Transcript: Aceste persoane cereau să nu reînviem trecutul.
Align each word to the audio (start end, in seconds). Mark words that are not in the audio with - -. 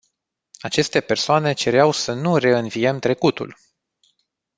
Aceste 0.61 1.01
persoane 1.01 1.53
cereau 1.53 1.91
să 1.91 2.13
nu 2.13 2.37
reînviem 2.37 2.99
trecutul. 2.99 3.57